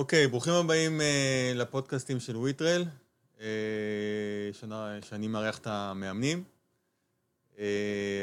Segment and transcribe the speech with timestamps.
[0.00, 1.04] אוקיי, ברוכים הבאים uh,
[1.58, 2.84] לפודקאסטים של וויטרל,
[3.38, 3.40] uh,
[4.52, 6.44] שנה, שאני מארח את המאמנים.
[7.56, 7.58] Uh,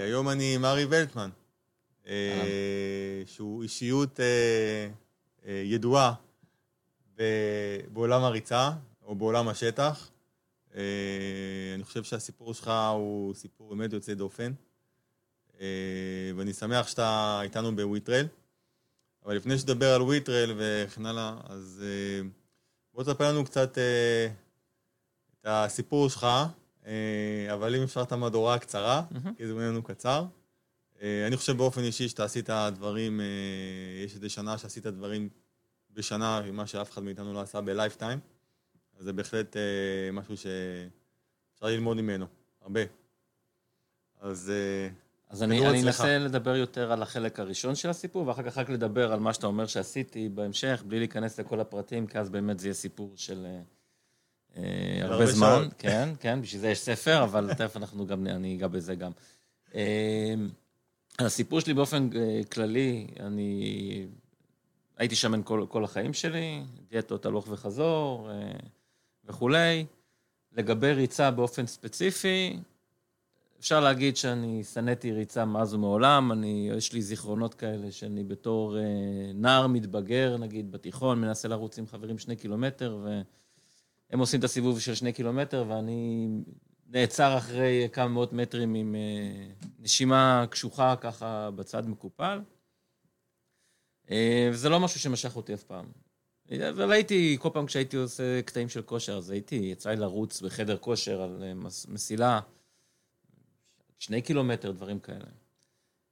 [0.05, 1.29] היום אני עם ארי ולטמן,
[2.03, 2.07] uh,
[3.25, 4.21] שהוא אישיות uh,
[5.43, 6.13] uh, ידועה
[7.93, 8.71] בעולם הריצה,
[9.05, 10.09] או בעולם השטח.
[10.71, 10.75] Uh,
[11.75, 14.53] אני חושב שהסיפור שלך הוא סיפור באמת יוצא דופן,
[15.51, 15.59] uh,
[16.35, 18.25] ואני שמח שאתה איתנו בוויטרל.
[19.27, 22.27] אבל לפני שתדבר על וויטרל וכן הלאה, אז uh,
[22.93, 24.31] בוא תספר לנו קצת uh,
[25.33, 26.27] את הסיפור שלך,
[26.83, 26.87] uh,
[27.53, 29.29] אבל אם אפשר את המהדורה הקצרה, mm-hmm.
[29.37, 30.25] כי זה זמננו קצר.
[30.95, 33.21] Uh, אני חושב באופן אישי שאתה עשית דברים,
[34.05, 35.29] יש איזה שנה שעשית דברים
[35.91, 38.19] בשנה, מה שאף אחד מאיתנו לא עשה בלייפטיים,
[38.97, 39.55] אז זה בהחלט
[40.13, 42.25] משהו שאפשר ללמוד ממנו,
[42.61, 42.81] הרבה.
[44.19, 44.51] אז...
[45.29, 49.13] אז אני, אני אנסה לדבר יותר על החלק הראשון של הסיפור, ואחר כך רק לדבר
[49.13, 52.73] על מה שאתה אומר שעשיתי בהמשך, בלי להיכנס לכל הפרטים, כי אז באמת זה יהיה
[52.73, 53.61] סיפור של אה,
[54.57, 55.57] אה הרבה זמן.
[55.61, 55.73] שעות.
[55.77, 59.11] כן, כן, בשביל זה יש ספר, אבל תכף אנחנו גם, אני אגע בזה גם.
[59.75, 60.33] אה,
[61.19, 64.05] הסיפור שלי באופן אה, כללי, אני
[64.97, 68.51] הייתי שמן כל, כל החיים שלי, דיאטות הלוך וחזור אה,
[69.25, 69.85] וכולי.
[70.51, 72.59] לגבי ריצה באופן ספציפי,
[73.59, 78.83] אפשר להגיד שאני שנאתי ריצה מאז ומעולם, אני, יש לי זיכרונות כאלה שאני בתור אה,
[79.33, 84.95] נער מתבגר, נגיד בתיכון, מנסה לרוץ עם חברים שני קילומטר, והם עושים את הסיבוב של
[84.95, 86.27] שני קילומטר, ואני
[86.89, 89.47] נעצר אחרי כמה מאות מטרים עם אה,
[89.79, 92.39] נשימה קשוחה ככה בצד מקופל.
[94.11, 95.85] אה, וזה לא משהו שמשך אותי אף פעם.
[96.69, 100.77] אבל הייתי, כל פעם כשהייתי עושה קטעים של כושר, אז הייתי, יצא לי לרוץ בחדר
[100.77, 101.53] כושר על אה,
[101.87, 102.39] מסילה.
[103.99, 105.25] שני קילומטר, דברים כאלה.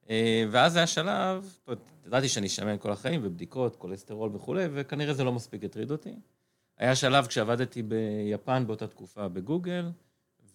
[0.09, 1.57] אה, ואז היה שלב,
[2.05, 6.15] ידעתי שאני שמן כל החיים, ובדיקות, כולסטרול וכולי, וכנראה זה לא מספיק הטריד אותי.
[6.77, 9.89] היה שלב כשעבדתי ביפן באותה תקופה בגוגל,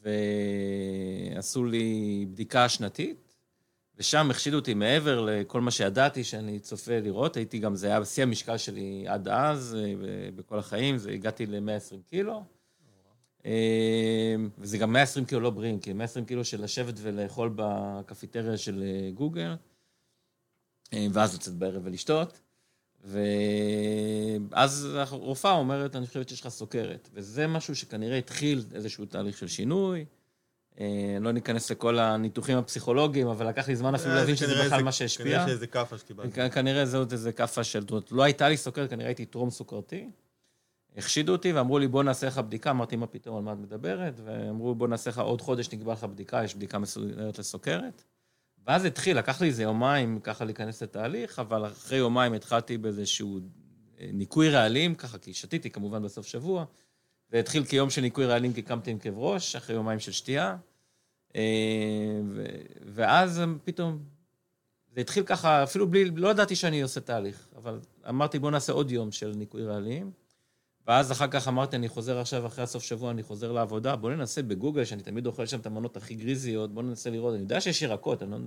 [0.02, 3.34] ועשו לי בדיקה שנתית,
[3.96, 7.36] ושם החשידו אותי מעבר לכל מה שידעתי שאני צופה לראות.
[7.36, 12.02] הייתי גם, זה היה שיא המשקל שלי עד אז, אה, בכל החיים, זה, הגעתי ל-120
[12.06, 12.44] קילו.
[13.44, 13.50] אמ,
[14.58, 19.10] וזה גם 120 קילו לא בריאים, כי 120 קילו של לשבת ולאכול בקפיטריה של אה,
[19.10, 19.54] גוגל,
[20.92, 22.40] אמ, ואז לצאת בערב ולשתות.
[23.04, 27.08] ואז הרופאה אומרת, אני חושבת שיש לך סוכרת.
[27.14, 30.04] וזה משהו שכנראה התחיל איזשהו תהליך של שינוי.
[30.80, 30.86] אמ,
[31.20, 34.92] לא ניכנס לכל הניתוחים הפסיכולוגיים, אבל לקח לי זמן אפילו אה, להבין שזה בכלל מה
[34.92, 35.24] שהשפיע.
[35.24, 36.50] כנראה שזה כאפה שקיבלתי.
[36.50, 37.84] כנראה זה עוד איזה כאפה של...
[38.10, 40.10] לא הייתה לי סוכרת, כנראה הייתי טרום סוכרתי.
[40.96, 44.20] החשידו אותי ואמרו לי, בוא נעשה לך בדיקה, אמרתי, מה פתאום, על מה את מדברת?
[44.24, 48.04] ואמרו, בוא נעשה לך עוד חודש, נקבע לך בדיקה, יש בדיקה מסודרת לסוכרת.
[48.66, 53.40] ואז התחיל, לקח לי איזה יומיים ככה להיכנס לתהליך, אבל אחרי יומיים התחלתי באיזשהו
[54.00, 56.64] אה, ניקוי רעלים, ככה, כי שתיתי כמובן בסוף שבוע,
[57.30, 60.56] והתחיל כיום של ניקוי רעלים, כי קמתי עם כאב ראש, אחרי יומיים של שתייה.
[61.36, 62.20] אה,
[62.94, 63.98] ואז פתאום,
[64.94, 68.90] זה התחיל ככה, אפילו בלי, לא ידעתי שאני עושה תהליך, אבל אמרתי, בוא נעשה עוד
[68.90, 70.10] יום של ניקוי רעלים.
[70.90, 74.42] ואז אחר כך אמרתי, אני חוזר עכשיו, אחרי הסוף שבוע, אני חוזר לעבודה, בוא ננסה
[74.42, 77.82] בגוגל, שאני תמיד אוכל שם את המנות הכי גריזיות, בוא ננסה לראות, אני יודע שיש
[77.82, 78.38] ירקות, אני לא,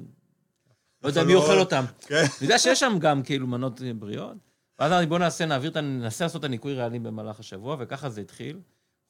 [1.03, 1.83] לא יודע מי אוכל אותם.
[1.99, 2.15] כן.
[2.15, 4.37] אני יודע שיש שם גם כאילו מנות בריאות.
[4.79, 8.21] ואז אמרתי, בוא נעשה, נעביר את, ננסה לעשות את הניקוי רעלים במהלך השבוע, וככה זה
[8.21, 8.59] התחיל.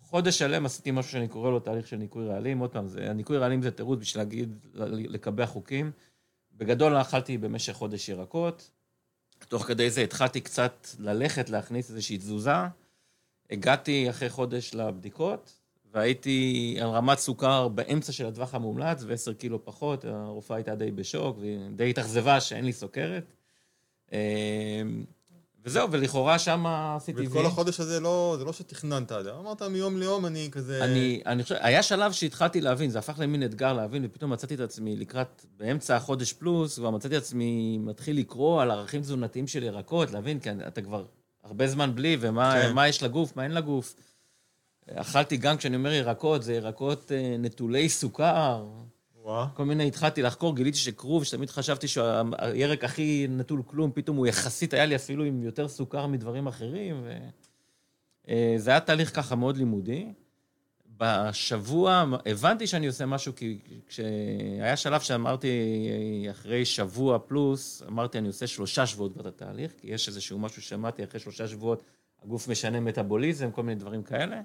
[0.01, 2.59] חודש שלם עשיתי משהו שאני קורא לו תהליך של ניקוי רעלים.
[2.59, 4.65] עוד פעם, זה, הניקוי רעלים זה תירוץ בשביל להגיד,
[5.09, 5.91] לקבע חוקים.
[6.57, 8.69] בגדול אכלתי במשך חודש ירקות.
[9.47, 12.82] תוך כדי זה התחלתי קצת ללכת, להכניס איזושהי תזוזה.
[13.51, 15.53] הגעתי אחרי חודש לבדיקות,
[15.93, 21.37] והייתי על רמת סוכר באמצע של הטווח המומלץ, ועשר קילו פחות, הרופאה הייתה די בשוק,
[21.39, 23.33] והיא די התאכזבה שאין לי סוכרת.
[24.11, 24.17] אמ,
[25.65, 27.27] וזהו, ולכאורה שם עשיתי.
[27.27, 30.83] וכל החודש הזה לא, זה לא שתכננת, אמרת מיום ליום אני כזה...
[30.83, 34.59] אני, אני חושב, היה שלב שהתחלתי להבין, זה הפך למין אתגר להבין, ופתאום מצאתי את
[34.59, 39.63] עצמי לקראת, באמצע החודש פלוס, כבר מצאתי את עצמי מתחיל לקרוא על ערכים תזונתיים של
[39.63, 41.05] ירקות, להבין, כי אתה כבר
[41.43, 42.89] הרבה זמן בלי, ומה כן.
[42.89, 43.95] יש לגוף, מה אין לגוף.
[44.89, 48.65] אכלתי גם, כשאני אומר ירקות, זה ירקות אה, נטולי סוכר.
[49.21, 49.45] וואו.
[49.53, 54.73] כל מיני, התחלתי לחקור, גיליתי שכרוב, שתמיד חשבתי שהירק הכי נטול כלום, פתאום הוא יחסית
[54.73, 57.01] היה לי אפילו עם יותר סוכר מדברים אחרים.
[57.03, 57.17] ו...
[58.29, 60.13] אה, זה היה תהליך ככה מאוד לימודי.
[61.03, 63.57] בשבוע, הבנתי שאני עושה משהו, כי
[63.87, 65.49] כשהיה שלב שאמרתי,
[66.31, 70.61] אחרי שבוע פלוס, אמרתי, אני עושה שלושה שבועות כבר את התהליך, כי יש איזשהו משהו
[70.61, 71.83] ששמעתי, אחרי שלושה שבועות
[72.23, 74.41] הגוף משנה מטאבוליזם, כל מיני דברים כאלה.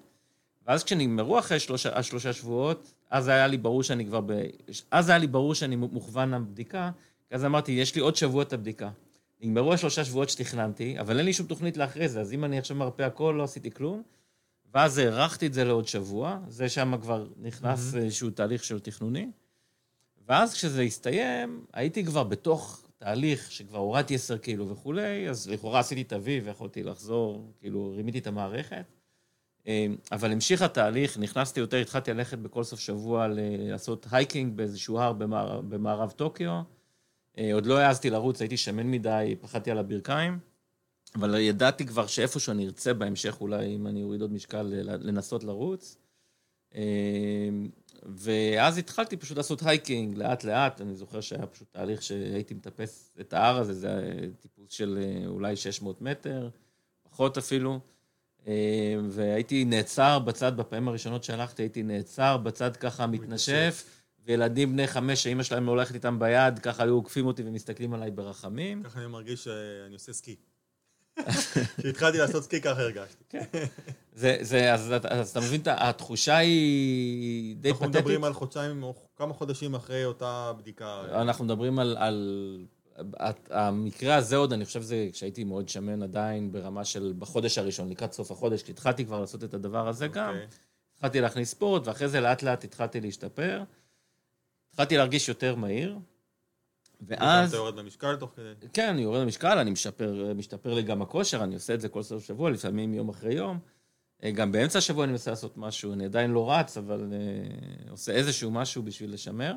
[0.66, 4.32] ואז כשנגמרו אחרי שלושה, השלושה שבועות, אז היה לי ברור שאני כבר ב...
[4.90, 6.90] אז היה לי ברור שאני מוכוון לבדיקה,
[7.30, 8.90] אז אמרתי, יש לי עוד שבוע את הבדיקה.
[9.40, 12.76] נגמרו השלושה שבועות שתכננתי, אבל אין לי שום תוכנית לאחרי זה, אז אם אני עכשיו
[12.76, 14.02] מרפא הכל, לא עשיתי כלום.
[14.78, 18.04] ואז הארכתי את זה לעוד שבוע, זה שם כבר נכנס מהמם.
[18.04, 19.30] איזשהו תהליך של תכנוני.
[20.28, 26.02] ואז כשזה הסתיים, הייתי כבר בתוך תהליך שכבר הורדתי 10 קילו וכולי, אז לכאורה עשיתי
[26.02, 28.84] את ה-V ויכולתי לחזור, כאילו, רימיתי את המערכת.
[29.66, 33.26] אה, אבל המשיך התהליך, נכנסתי יותר, התחלתי ללכת בכל סוף שבוע
[33.58, 36.60] לעשות hiking באיזשהו הר במערב, במערב טוקיו.
[37.38, 40.38] אה, עוד לא העזתי לרוץ, הייתי שמן מדי, פחדתי על הברכיים.
[41.14, 45.96] אבל ידעתי כבר שאיפשהו אני ארצה בהמשך, אולי אם אני אוריד עוד משקל, לנסות לרוץ.
[46.74, 47.48] אה,
[48.02, 53.58] ואז התחלתי פשוט לעשות hiking לאט-לאט, אני זוכר שהיה פשוט תהליך שהייתי מטפס את ההר
[53.58, 56.48] הזה, זה טיפוס של אה, אולי 600 מטר,
[57.02, 57.80] פחות אפילו.
[58.46, 63.84] אה, והייתי נעצר בצד, בפעמים הראשונות שהלכתי, הייתי נעצר בצד ככה מתנשף,
[64.26, 68.82] וילדים בני חמש, שאימא שלהם הולכת איתם ביד, ככה היו עוקפים אותי ומסתכלים עליי ברחמים.
[68.82, 70.36] ככה אני מרגיש שאני עושה סקי.
[71.78, 73.24] כשהתחלתי לעשות סקי, ככה הרגשתי.
[74.14, 74.92] זה, זה, אז,
[75.30, 78.00] אתה מבין, התחושה היא די אנחנו פתטית.
[78.00, 81.02] מדברים על חודשיים או כמה חודשים אחרי אותה בדיקה.
[81.12, 82.58] אנחנו מדברים על, על...
[83.50, 88.12] המקרה הזה עוד, אני חושב שזה כשהייתי מאוד שמן עדיין ברמה של בחודש הראשון, לקראת
[88.12, 90.28] סוף החודש, כי התחלתי כבר לעשות את הדבר הזה גם.
[90.28, 90.46] אוקיי.
[90.94, 93.62] התחלתי להכניס ספורט, ואחרי זה לאט לאט התחלתי להשתפר.
[94.70, 95.98] התחלתי להרגיש יותר מהיר.
[97.00, 98.68] ואז, אתה יורד במשקל תוך כדי.
[98.72, 102.02] כן, אני יורד במשקל, אני משפר, משתפר לי גם הכושר, אני עושה את זה כל
[102.02, 103.58] סוף שבוע, לפעמים יום אחרי יום.
[104.24, 108.12] אה, גם באמצע השבוע אני מנסה לעשות משהו, אני עדיין לא רץ, אבל אה, עושה
[108.12, 109.54] איזשהו משהו בשביל לשמר.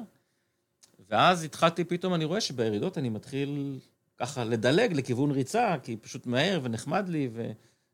[1.10, 3.80] ואז התחלתי, פתאום אני רואה שבירידות אני מתחיל
[4.18, 7.52] ככה לדלג לכיוון ריצה, כי פשוט מהר ונחמד לי, ו...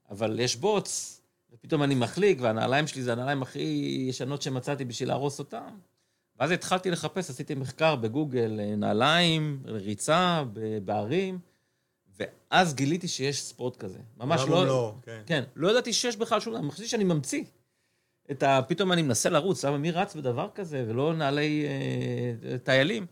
[0.10, 1.22] אבל יש בוץ,
[1.54, 3.60] ופתאום אני מחליק, והנעליים שלי זה הנעליים הכי
[4.10, 5.70] ישנות שמצאתי בשביל להרוס אותם.
[6.40, 10.44] ואז התחלתי לחפש, עשיתי מחקר בגוגל, אה, נעליים, ריצה,
[10.86, 11.40] בערים,
[12.20, 14.00] ואז גיליתי שיש ספורט כזה.
[14.18, 14.56] ממש לא...
[14.56, 15.22] ומלואו, כן.
[15.26, 17.44] כן, לא ידעתי שיש בכלל שום דבר, חשבתי שאני ממציא.
[18.32, 18.62] את ה...
[18.68, 23.06] פתאום אני מנסה לרוץ, למה מי רץ בדבר כזה, ולא נעלי אה, טיילים?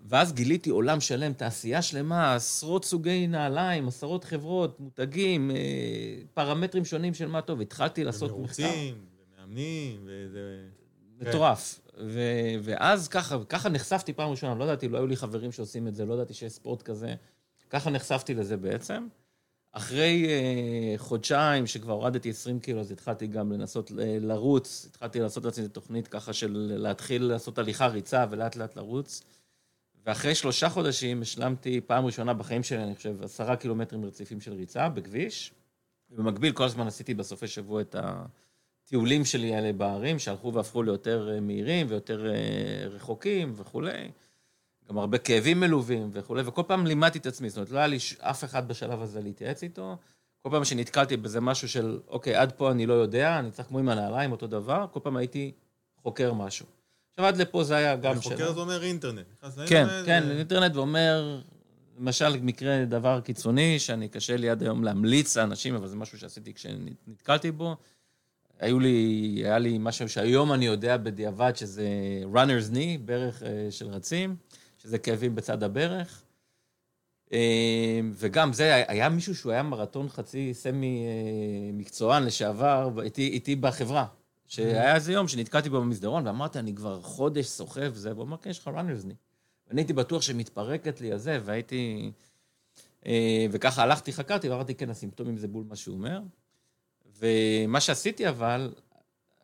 [0.00, 5.56] ואז גיליתי עולם שלם, תעשייה שלמה, עשרות סוגי נעליים, עשרות חברות, מותגים, אה,
[6.34, 7.60] פרמטרים שונים של מה טוב.
[7.60, 8.36] התחלתי לעשות מחקר.
[8.36, 8.94] ומרוצים,
[9.36, 10.64] ומאמנים, וזה...
[11.20, 11.80] מטורף.
[11.96, 15.94] ו- ואז ככה, ככה נחשפתי פעם ראשונה, לא ידעתי, לא היו לי חברים שעושים את
[15.94, 17.14] זה, לא ידעתי שיש ספורט כזה.
[17.70, 19.06] ככה נחשפתי לזה בעצם.
[19.72, 25.44] אחרי uh, חודשיים שכבר הורדתי 20 קילו, אז התחלתי גם לנסות uh, לרוץ, התחלתי לעשות
[25.44, 29.22] לעצמי תוכנית ככה של להתחיל לעשות הליכה, ריצה ולאט לאט לרוץ.
[30.06, 34.88] ואחרי שלושה חודשים השלמתי פעם ראשונה בחיים שלי, אני חושב, עשרה קילומטרים רציפים של ריצה
[34.88, 35.52] בכביש.
[36.10, 37.96] ובמקביל כל הזמן עשיתי בסופי שבוע את
[38.86, 44.10] הטיולים שלי האלה בערים, שהלכו והפכו ליותר אה, מהירים ויותר אה, רחוקים וכולי.
[44.88, 47.96] גם הרבה כאבים מלווים וכולי, וכל פעם לימדתי את עצמי, זאת אומרת, לא היה לי
[48.18, 49.96] אף אחד בשלב הזה להתייעץ איתו.
[50.42, 53.78] כל פעם שנתקלתי בזה משהו של, אוקיי, עד פה אני לא יודע, אני צריך כמו
[53.78, 55.52] עם הנעליים, אותו דבר, כל פעם הייתי
[56.02, 56.66] חוקר משהו.
[57.10, 59.26] עכשיו, עד לפה זה היה גם חוקר זה אומר אינטרנט.
[59.32, 61.40] נכנס כן, לאינטרנט, כן, אינטרנט ואומר,
[61.98, 66.54] למשל, מקרה דבר קיצוני, שאני קשה לי עד היום להמליץ לאנשים, אבל זה משהו שעשיתי
[66.54, 67.76] כשנתקלתי בו.
[68.58, 71.88] היו לי, היה לי משהו שהיום אני יודע בדיעבד, שזה
[72.34, 74.36] runner's knee, ברך אה, של רצים,
[74.78, 76.22] שזה כאבים בצד הברך.
[77.32, 83.56] אה, וגם זה, היה מישהו שהוא היה מרתון חצי סמי אה, מקצוען לשעבר, איתי, איתי
[83.56, 84.06] בחברה.
[84.46, 88.50] שהיה איזה יום שנתקעתי בו במסדרון, ואמרתי, אני כבר חודש סוחב זה, והוא אמר, כן,
[88.50, 89.14] יש לך runner's knee.
[89.68, 92.12] ואני הייתי בטוח שמתפרקת לי הזה, והייתי...
[93.50, 96.20] וככה הלכתי, חקרתי, ואמרתי, כן, הסימפטומים זה בול מה שהוא אומר.
[97.18, 98.72] ומה שעשיתי אבל,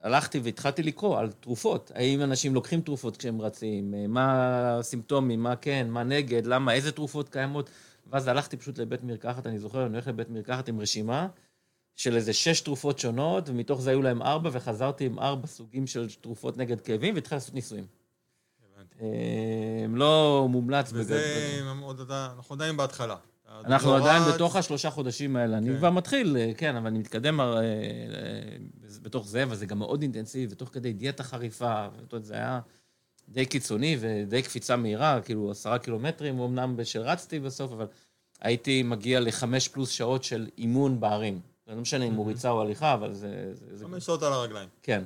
[0.02, 1.93] הלכתי והתחלתי לקרוא על תרופות.
[1.95, 7.29] האם אנשים לוקחים תרופות כשהם רצים, מה הסימפטומים, מה כן, מה נגד, למה, איזה תרופות
[7.29, 7.71] קיימות.
[8.07, 11.29] ואז הלכתי פשוט לבית מרקחת, אני זוכר, אני הולך לבית מרקחת עם רשימה
[11.97, 16.09] של איזה שש תרופות שונות, ומתוך זה היו להם ארבע, וחזרתי עם ארבע סוגים של
[16.21, 17.87] תרופות נגד כאבים, והתחלתי לעשות ניסויים.
[18.75, 18.99] הבנתי.
[19.00, 23.17] אה, לא מומלץ וזה, עוד אנחנו עדיין בהתחלה.
[23.64, 25.59] אנחנו עדיין בתוך השלושה חודשים האלה.
[25.59, 25.76] אני כן.
[25.76, 27.62] כבר מתחיל, אה, כן, אבל אני מתקדם אה, אה,
[29.02, 32.61] בתוך זה, וזה גם מאוד אינטנסיבי, ותוך כדי דיאטה חריפה, ואתה יודע, זה היה
[33.28, 37.87] די קיצוני ודי קפיצה מהירה, כאילו עשרה קילומטרים, אמנם שרצתי בסוף, אבל
[38.40, 41.40] הייתי מגיע לחמש פלוס שעות של אימון בערים.
[41.66, 43.52] זה לא משנה אם הוא ריצה או הליכה, אבל זה...
[43.82, 44.68] חמש שעות על הרגליים.
[44.82, 45.04] כן.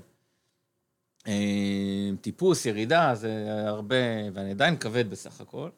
[2.20, 3.96] טיפוס, ירידה, זה הרבה,
[4.34, 5.68] ואני עדיין כבד בסך הכל.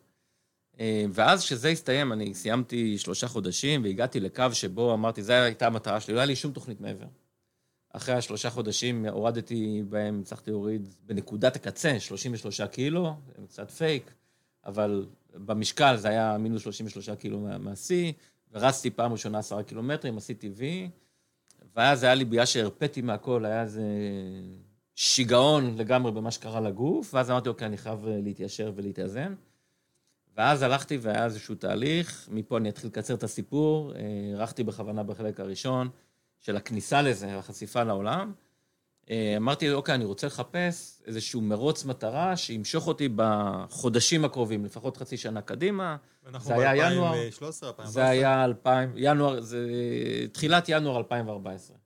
[0.81, 6.01] אה, ואז כשזה הסתיים, אני סיימתי שלושה חודשים והגעתי לקו שבו אמרתי, זו הייתה המטרה
[6.01, 7.07] שלי, לא היה לי שום תוכנית מעבר.
[7.93, 14.11] אחרי השלושה חודשים הורדתי בהם, הצלחתי להוריד בנקודת הקצה 33 קילו, זה קצת פייק,
[14.67, 18.13] אבל במשקל זה היה מינוס 33 קילו מהשיא,
[18.53, 20.91] ורצתי פעם ראשונה עשרה קילומטרים, עשיתי וי,
[21.77, 23.83] ואז היה לי, בגלל שהרפאתי מהכל, היה איזה
[24.95, 29.35] שיגעון לגמרי במה שקרה לגוף, ואז אמרתי, אוקיי, אני חייב להתיישר ולהתאזן.
[30.39, 33.93] ואז הלכתי והיה איזשהו תהליך, מפה אני אתחיל לקצר את הסיפור,
[34.37, 35.89] הארכתי בכוונה בחלק הראשון
[36.41, 38.33] של הכניסה לזה, החשיפה לעולם.
[39.11, 45.17] אה, אמרתי, אוקיי, אני רוצה לחפש איזשהו מרוץ מטרה שימשוך אותי בחודשים הקרובים, לפחות חצי
[45.17, 45.97] שנה קדימה.
[46.39, 47.15] זה היה ינואר.
[47.15, 47.93] 2013, 2014?
[47.93, 49.67] זה היה 2000, ינואר, זה
[50.33, 51.77] תחילת ינואר 2014.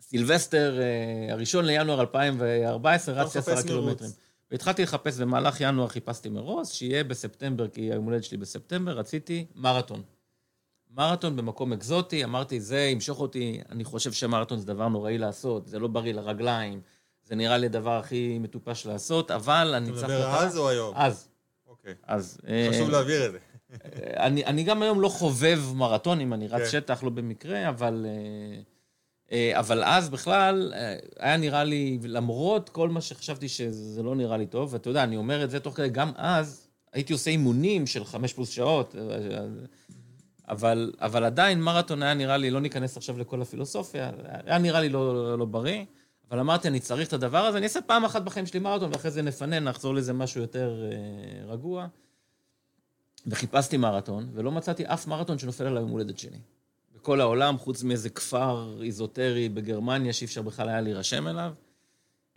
[0.00, 4.10] סילבסטר, אה, הראשון לינואר 2014, רצתי עשרה קילומטרים.
[4.54, 10.02] והתחלתי לחפש, במהלך ינואר חיפשתי מרוץ, שיהיה בספטמבר, כי היום הולדת שלי בספטמבר, רציתי מרתון.
[10.90, 15.78] מרתון במקום אקזוטי, אמרתי, זה ימשוך אותי, אני חושב שמרתון זה דבר נוראי לעשות, זה
[15.78, 16.80] לא בריא לרגליים,
[17.24, 20.04] זה נראה לי הדבר הכי מטופש לעשות, אבל אני צריך...
[20.04, 20.94] אתה מדבר אז או היום?
[20.96, 21.28] אז.
[21.66, 21.94] אוקיי.
[22.02, 22.38] אז.
[22.70, 23.38] חשוב אה, להעביר את זה.
[23.84, 26.70] אה, אני, אני גם היום לא חובב מרתונים, אני רץ כן.
[26.70, 28.06] שטח, לא במקרה, אבל...
[28.08, 28.73] אה,
[29.32, 30.72] אבל אז בכלל,
[31.18, 35.16] היה נראה לי, למרות כל מה שחשבתי שזה לא נראה לי טוב, ואתה יודע, אני
[35.16, 38.94] אומר את זה תוך כדי, גם אז הייתי עושה אימונים של חמש פלוס שעות.
[40.48, 44.10] אבל, אבל עדיין מרתון היה נראה לי, לא ניכנס עכשיו לכל הפילוסופיה,
[44.46, 45.84] היה נראה לי לא, לא, לא בריא,
[46.30, 49.10] אבל אמרתי, אני צריך את הדבר הזה, אני אעשה פעם אחת בחיים שלי מרתון, ואחרי
[49.10, 51.86] זה נפנן, נחזור לזה משהו יותר אה, רגוע.
[53.26, 56.38] וחיפשתי מרתון, ולא מצאתי אף מרתון שנופל על היום הולדת שלי.
[57.04, 61.52] בכל העולם, חוץ מאיזה כפר איזוטרי בגרמניה, שאי אפשר בכלל היה להירשם אליו.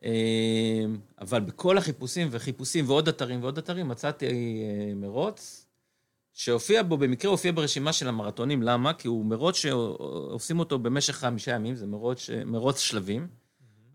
[0.03, 0.86] אה,
[1.21, 5.65] אבל בכל החיפושים וחיפושים ועוד אתרים ועוד אתרים, מצאתי אה, מרוץ.
[6.33, 8.93] שהופיע בו, במקרה הופיע ברשימה של המרתונים, למה?
[8.93, 13.27] כי הוא מרוץ שעושים אותו במשך חמישה ימים, זה מרוץ, מרוץ שלבים,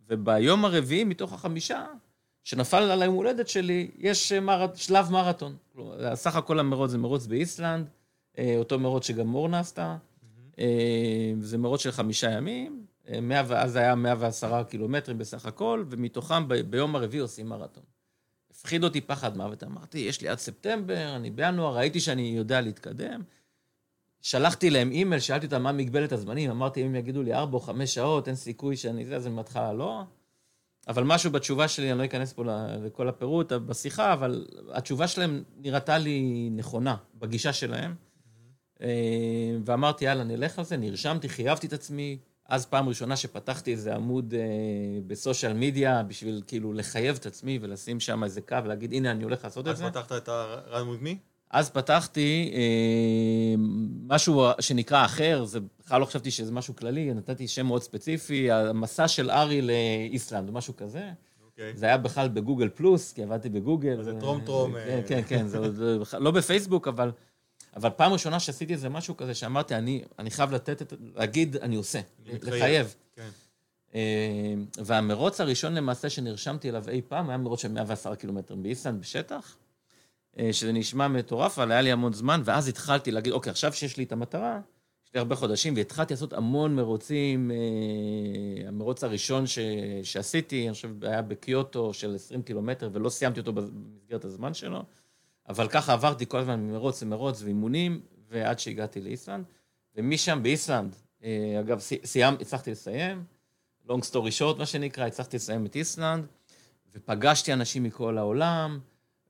[0.09, 1.87] וביום הרביעי מתוך החמישה,
[2.45, 4.67] שנפל על היום הולדת שלי, יש מר...
[4.75, 5.57] שלב מרתון.
[6.14, 7.88] סך הכל המרוץ זה מרוץ באיסלנד,
[8.38, 9.97] אה, אותו מרוץ שגם מורנה עשתה.
[10.62, 16.97] אה, זה מרוץ של חמישה ימים, אה, אז היה 110 קילומטרים בסך הכל, ומתוכם ביום
[16.97, 17.85] הרביעי עושים מרתון.
[18.50, 19.64] הפחיד אותי פחד מוות.
[19.64, 23.23] אמרתי, יש לי עד ספטמבר, אני בינואר, ראיתי שאני יודע להתקדם.
[24.21, 27.61] שלחתי להם אימייל, שאלתי אותם מה מגבלת הזמנים, אמרתי, אם הם יגידו לי ארבע או
[27.61, 30.02] חמש שעות, אין סיכוי שאני זה, אז הם בהתחלה לא.
[30.88, 32.45] אבל משהו בתשובה שלי, אני לא אכנס פה
[32.85, 37.95] לכל הפירוט בשיחה, אבל התשובה שלהם נראתה לי נכונה, בגישה שלהם.
[38.83, 39.62] Mm-hmm.
[39.65, 44.35] ואמרתי, יאללה, נלך על זה, נרשמתי, חייבתי את עצמי, אז פעם ראשונה שפתחתי איזה עמוד
[44.35, 44.41] אה,
[45.07, 49.45] בסושיאל מדיה, בשביל כאילו לחייב את עצמי ולשים שם איזה קו ולהגיד, הנה, אני הולך
[49.45, 49.85] לעשות את זה.
[49.85, 50.29] אז פתחת את
[51.01, 51.19] מי?
[51.51, 53.55] אז פתחתי אה,
[54.07, 59.09] משהו שנקרא אחר, זה בכלל לא חשבתי שזה משהו כללי, נתתי שם מאוד ספציפי, המסע
[59.09, 61.11] של ארי לאיסלנד, או משהו כזה.
[61.11, 61.45] Okay.
[61.45, 61.77] אוקיי.
[61.77, 64.03] זה היה בכלל בגוגל פלוס, כי עבדתי בגוגל.
[64.03, 64.75] זה טרום טרום.
[64.87, 67.11] כן, כן, כן, זה לא בפייסבוק, אבל...
[67.76, 71.76] אבל פעם ראשונה שעשיתי איזה משהו כזה, שאמרתי, אני, אני חייב לתת את, להגיד, אני
[71.76, 72.95] עושה, אני לחייב.
[73.17, 73.29] כן.
[73.95, 79.57] אה, והמרוץ הראשון למעשה שנרשמתי אליו אי פעם, היה מרוץ של 110 קילומטרים באיסלנד בשטח,
[80.38, 83.97] אה, שזה נשמע מטורף, אבל היה לי המון זמן, ואז התחלתי להגיד, אוקיי, עכשיו שיש
[83.97, 84.61] לי את המטרה,
[85.07, 87.50] יש לי הרבה חודשים, והתחלתי לעשות המון מרוצים.
[87.50, 89.59] אה, המרוץ הראשון ש,
[90.02, 94.83] שעשיתי, אני חושב, היה בקיוטו של 20 קילומטר, ולא סיימתי אותו במסגרת הזמן שלו.
[95.49, 99.45] אבל ככה עברתי כל הזמן ממרוץ למרוץ ואימונים, ועד שהגעתי לאיסלנד.
[99.97, 103.25] ומשם באיסלנד, אה, אגב, סיימת, הצלחתי לסיים,
[103.89, 106.27] long story short, מה שנקרא, הצלחתי לסיים את איסלנד,
[106.95, 108.81] ופגשתי אנשים מכל העולם,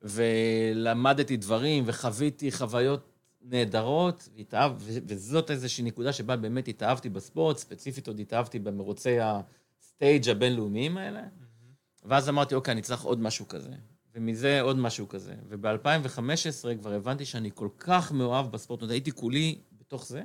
[0.03, 3.09] ולמדתי דברים, וחוויתי חוויות
[3.43, 10.97] נהדרות, והתאהב, וזאת איזושהי נקודה שבה באמת התאהבתי בספורט, ספציפית עוד התאהבתי במרוצי הסטייג' הבינלאומיים
[10.97, 11.21] האלה.
[11.21, 12.05] Mm-hmm.
[12.05, 13.71] ואז אמרתי, אוקיי, אני צריך עוד משהו כזה.
[14.15, 15.35] ומזה עוד משהו כזה.
[15.49, 20.23] וב-2015 כבר הבנתי שאני כל כך מאוהב בספורט, הייתי כולי בתוך זה.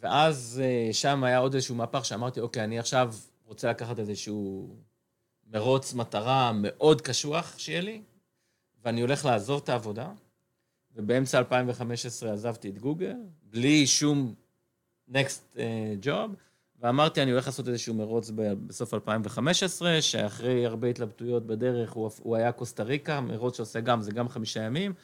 [0.00, 4.68] ואז אה, שם היה עוד איזשהו מהפך שאמרתי, אוקיי, אני עכשיו רוצה לקחת איזשהו
[5.46, 8.02] מרוץ מטרה מאוד קשוח שיהיה לי,
[8.84, 10.12] ואני הולך לעזוב את העבודה.
[10.94, 14.34] ובאמצע 2015 עזבתי את גוגל, בלי שום
[15.10, 16.30] next uh, job.
[16.80, 18.30] ואמרתי, אני הולך לעשות איזשהו מרוץ
[18.66, 24.12] בסוף 2015, שאחרי הרבה התלבטויות בדרך, הוא, הוא היה קוסטה ריקה, מרוץ שעושה גם, זה
[24.12, 24.94] גם חמישה ימים,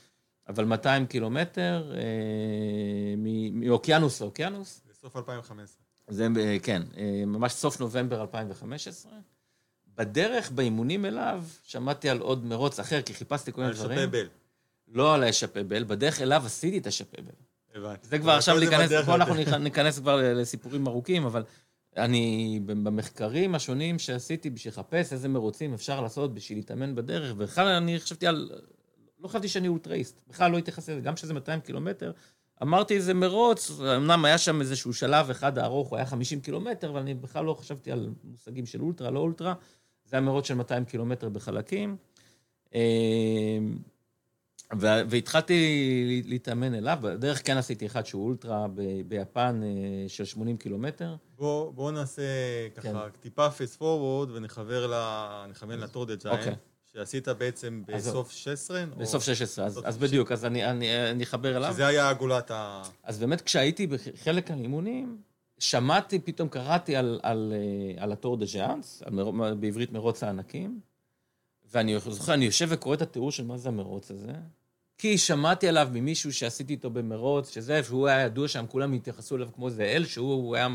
[0.49, 3.15] אבל 200 קילומטר אה,
[3.53, 4.83] מאוקיינוס לאוקיינוס.
[4.91, 5.83] בסוף 2015.
[6.09, 9.13] זה, אה, כן, אה, ממש סוף נובמבר 2015.
[9.97, 13.99] בדרך, באימונים אליו, שמעתי על עוד מרוץ אחר, כי חיפשתי כל מיני דברים.
[13.99, 14.29] על שפבל.
[14.89, 17.33] לא על השפבל, בדרך אליו עשיתי את השפבל.
[17.75, 18.07] הבנתי.
[18.07, 21.45] זה כבר עכשיו להיכנס, פה אנחנו ניכנס כבר לסיפורים ארוכים, אבל
[21.97, 28.01] אני, במחקרים השונים שעשיתי בשביל לחפש איזה מרוצים אפשר לעשות בשביל להתאמן בדרך, ובכלל אני
[28.01, 28.51] חשבתי על
[29.21, 32.13] לא חשבתי שאני אולטראיסט, בכלל לא התייחסתי לזה, גם שזה 200 קילומטר.
[32.63, 37.01] אמרתי, זה מרוץ, אמנם היה שם איזשהו שלב אחד ארוך, הוא היה 50 קילומטר, אבל
[37.01, 39.55] אני בכלל לא חשבתי על מושגים של אולטרה, לא אולטרה.
[40.05, 41.97] זה היה מרוץ של 200 קילומטר בחלקים.
[45.09, 48.67] והתחלתי להתאמן אליו, בדרך כן עשיתי אחד שהוא אולטרה
[49.09, 51.15] ביפן אה, של 80 קילומטר.
[51.39, 52.23] בואו בוא נעשה
[52.77, 53.19] ככה כן.
[53.21, 56.59] טיפה fast forward ונכוון ל Tor des Géants.
[56.93, 58.85] שעשית בעצם בסוף 16?
[58.99, 61.73] בסוף 16, אז, אז בדיוק, אז אני, אני, אני אחבר אליו.
[61.73, 62.83] שזה היה גולת ה...
[63.03, 65.19] אז באמת כשהייתי בחלק האימונים,
[65.59, 69.03] שמעתי, פתאום קראתי על, על, אה, על ה Tor des Géants,
[69.61, 70.81] בעברית מרוץ הענקים,
[71.71, 74.33] ואני זוכר, אני יושב וקורא את התיאור של מה זה המרוץ הזה,
[74.99, 79.49] כי שמעתי עליו ממישהו שעשיתי איתו במרוץ, שזה, שהוא היה ידוע שם, כולם התייחסו אליו
[79.55, 80.69] כמו איזה אל, שהוא היה,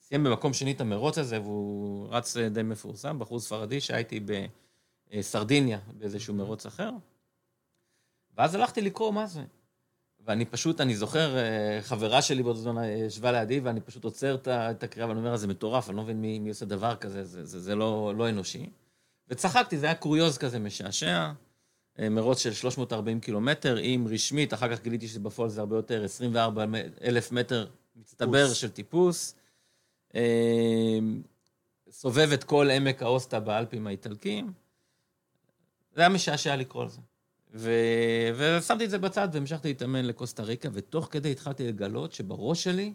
[0.00, 4.20] סיים במקום שני את המרוץ הזה, והוא רץ די מפורסם, בחור ספרדי שהייתי
[5.12, 6.90] בסרדיניה, באיזשהו מרוץ אחר.
[8.36, 9.44] ואז הלכתי לקרוא מה זה.
[10.26, 14.36] ואני פשוט, אני זוכר, אה, חברה שלי באותו זמן אה, ישבה לידי, ואני פשוט עוצר
[14.46, 17.44] את הקריאה, ואני אומר, זה מטורף, אני לא מבין מי, מי עושה דבר כזה, זה,
[17.44, 18.66] זה, זה לא, לא אנושי.
[19.28, 21.32] וצחקתי, זה היה קוריוז כזה משעשע.
[21.98, 26.64] אה, מרוץ של 340 קילומטר, אם רשמית, אחר כך גיליתי שבפועל זה הרבה יותר, 24
[27.04, 27.66] אלף מטר
[27.96, 28.52] מצטבר.
[28.52, 29.34] של טיפוס.
[30.14, 30.98] אה,
[31.90, 34.52] סובב את כל עמק האוסטה באלפים האיטלקיים.
[35.92, 37.00] זה היה משעשע לקרוא לזה.
[37.54, 37.70] ו...
[38.36, 42.92] ושמתי את זה בצד והמשכתי להתאמן לקוסטה ריקה, ותוך כדי התחלתי לגלות שבראש שלי...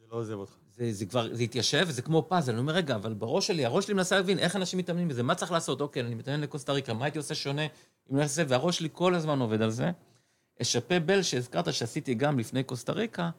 [0.00, 0.59] זה לא עוזב אותך.
[0.80, 2.52] זה, זה כבר, זה התיישב, זה כמו פאזל.
[2.52, 5.34] אני אומר, רגע, אבל בראש שלי, הראש שלי מנסה להבין איך אנשים מתאמנים בזה, מה
[5.34, 5.80] צריך לעשות?
[5.80, 7.62] אוקיי, אני מתאמן לקוסטה ריקה, מה הייתי עושה שונה
[8.10, 9.90] אם לא אעשה, והראש שלי כל הזמן עובד על זה.
[10.62, 13.30] אשפה בל שהזכרת שעשיתי גם לפני קוסטה ריקה,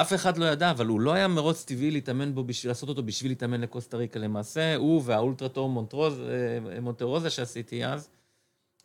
[0.00, 3.02] אף אחד לא ידע, אבל הוא לא היה מרוץ טבעי להתאמן בו בשביל לעשות אותו
[3.02, 4.18] בשביל להתאמן לקוסטה ריקה.
[4.18, 8.08] למעשה, הוא והאולטרטור אה, מונטרוזה שעשיתי אז,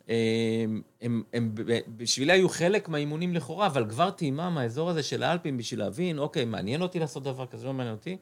[0.08, 1.54] הם, הם, הם
[1.96, 6.44] בשבילי היו חלק מהאימונים לכאורה, אבל כבר טעימה מהאזור הזה של האלפים בשביל להבין, אוקיי,
[6.44, 8.16] מעניין אותי לעשות דבר כזה, לא מעניין אותי.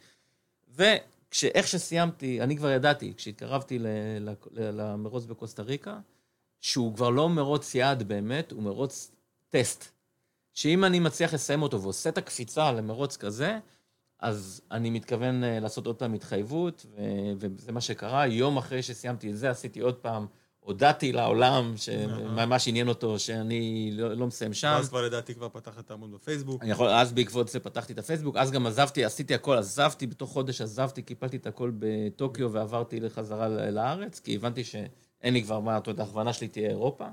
[0.68, 3.78] ואיך שסיימתי, אני כבר ידעתי, כשהתקרבתי
[4.52, 5.98] למרוץ בקוסטה ריקה,
[6.60, 9.12] שהוא כבר לא מרוץ יעד באמת, הוא מרוץ
[9.50, 9.90] טסט.
[10.54, 13.58] שאם אני מצליח לסיים אותו ועושה את הקפיצה למרוץ כזה,
[14.18, 16.86] אז אני מתכוון אה, לעשות עוד פעם התחייבות,
[17.38, 18.26] וזה מה שקרה.
[18.26, 20.26] יום אחרי שסיימתי את זה, עשיתי עוד פעם
[20.64, 24.72] הודעתי לעולם שממש עניין אותו שאני לא, לא מסיים שם.
[24.76, 26.62] ואז כבר לדעתי כבר פתחת את העמוד בפייסבוק.
[26.62, 30.30] אני יכול, אז בעקבות זה פתחתי את הפייסבוק, אז גם עזבתי, עשיתי הכל, עזבתי, בתוך
[30.30, 35.76] חודש עזבתי, קיפלתי את הכל בטוקיו ועברתי לחזרה לארץ, כי הבנתי שאין לי כבר מה,
[35.76, 37.06] אתה יודע, ההכוונה שלי תהיה אירופה.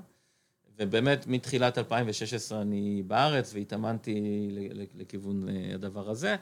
[0.79, 4.47] ובאמת, מתחילת 2016 אני בארץ והתאמנתי
[4.95, 6.35] לכיוון אה, הדבר הזה.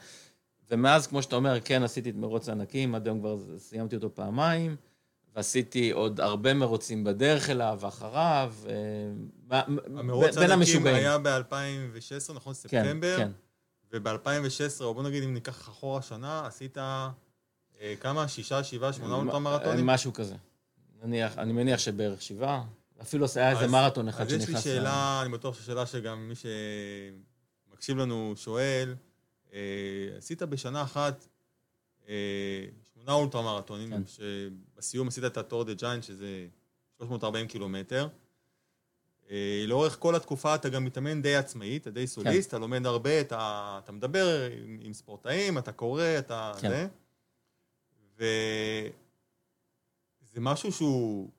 [0.70, 4.76] ומאז, כמו שאתה אומר, כן, עשיתי את מרוץ הענקים, עד היום כבר סיימתי אותו פעמיים.
[5.36, 8.54] ועשיתי עוד הרבה מרוצים בדרך אליו, ואחריו,
[9.50, 9.62] אה,
[9.98, 12.54] המרוץ הנקים היה ב-2016, נכון?
[12.54, 13.16] כן, ספטמבר?
[13.16, 13.30] כן,
[13.90, 14.02] כן.
[14.04, 18.28] וב-2016, או בוא נגיד אם ניקח אחורה שנה, עשית אה, כמה?
[18.28, 19.86] שישה, שבעה, שמונה אולטרה מרתונים?
[19.86, 20.34] משהו כזה.
[21.02, 22.64] נניח, אני מניח שבערך שבעה.
[23.02, 24.48] אפילו היה איזה מרתון אחד שנכנס...
[24.48, 26.34] אז יש לי שאלה, אני בטוח ששאלה שגם מי
[27.70, 28.94] שמקשיב לנו שואל,
[29.52, 29.58] אה,
[30.18, 31.26] עשית בשנה אחת
[33.08, 34.02] שמונה אולטרה מרתונים, כן.
[34.06, 36.46] שבסיום עשית את הטור דה ג'יינט, שזה
[36.96, 38.08] 340 קילומטר.
[39.30, 42.56] אה, לאורך כל התקופה אתה גם מתאמן די עצמאי, אתה די סוליסט, כן.
[42.56, 46.52] אתה לומד הרבה, אתה, אתה מדבר עם, עם ספורטאים, אתה קורא, אתה...
[46.60, 46.68] כן.
[46.68, 46.88] זה.
[48.18, 48.90] וזה
[50.40, 51.30] משהו שהוא,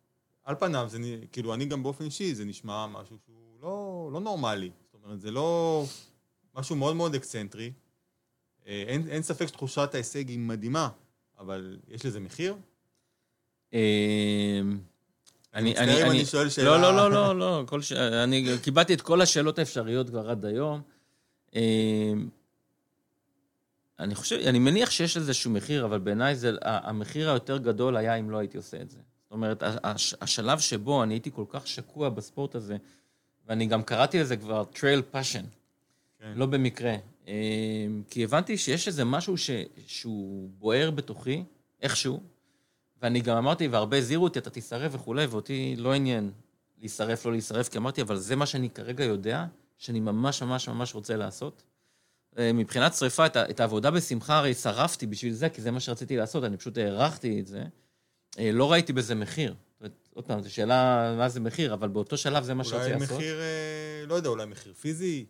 [0.43, 0.97] על פניו, זה
[1.32, 4.71] כאילו, אני גם באופן אישי, זה נשמע משהו שהוא לא, לא נורמלי.
[4.91, 5.84] זאת אומרת, זה לא
[6.55, 7.71] משהו מאוד מאוד אקסצנטרי.
[8.67, 10.89] אה, אין, אין ספק שתחושת ההישג היא מדהימה.
[11.39, 12.56] אבל יש לזה מחיר?
[13.73, 13.80] אמ,
[15.54, 16.65] אני, אני, אני, אני שואל שאלה...
[16.65, 17.91] לא, לא, לא, לא, לא, כל ש...
[17.91, 20.82] אני קיבלתי את כל השאלות האפשריות כבר עד היום.
[21.56, 22.30] אמ,
[23.99, 28.30] אני חושב, אני מניח שיש איזשהו מחיר, אבל בעיניי זה, המחיר היותר גדול היה אם
[28.30, 28.97] לא הייתי עושה את זה.
[29.23, 29.63] זאת אומרת,
[30.21, 32.78] השלב שבו אני הייתי כל כך שקוע בספורט הזה,
[33.47, 35.45] ואני גם קראתי לזה כבר trail passion,
[36.19, 36.34] כן.
[36.36, 36.95] לא במקרה.
[37.27, 37.34] אמ,
[38.10, 39.49] כי הבנתי שיש איזה משהו ש...
[39.88, 41.43] שהוא בוער בתוכי,
[41.82, 42.23] איכשהו,
[43.01, 46.32] ואני גם אמרתי, והרבה הזהירו אותי, אתה תישרף וכולי, ואותי לא עניין
[46.79, 49.45] להישרף, לא להישרף, כי אמרתי, אבל זה מה שאני כרגע יודע,
[49.77, 51.63] שאני ממש ממש ממש רוצה לעשות.
[52.38, 56.17] אה, מבחינת שריפה, את, את העבודה בשמחה הרי שרפתי בשביל זה, כי זה מה שרציתי
[56.17, 57.63] לעשות, אני פשוט הערכתי את זה.
[58.39, 59.55] אה, לא ראיתי בזה מחיר.
[60.13, 63.12] עוד פעם, זו שאלה מה זה מחיר, אבל באותו שלב זה מה שרציתי לעשות.
[63.12, 65.25] אולי מחיר, אה, לא יודע, אולי מחיר פיזי?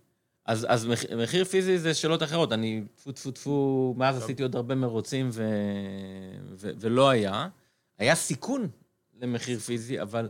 [0.49, 2.51] אז, אז מחיר פיזי זה שאלות אחרות.
[2.51, 4.23] אני, טפו טפו טפו, מאז טוב.
[4.23, 5.43] עשיתי עוד הרבה מרוצים ו,
[6.55, 7.47] ו, ולא היה.
[7.97, 8.69] היה סיכון
[9.21, 10.29] למחיר פיזי, אבל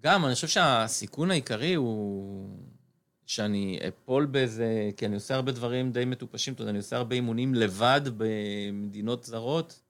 [0.00, 2.58] גם, אני חושב שהסיכון העיקרי הוא
[3.26, 4.90] שאני אפול באיזה...
[4.96, 9.24] כי אני עושה הרבה דברים די מטופשים, אתה יודע, אני עושה הרבה אימונים לבד במדינות
[9.24, 9.80] זרות.